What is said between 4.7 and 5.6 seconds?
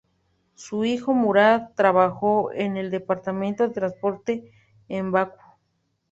en Bakú.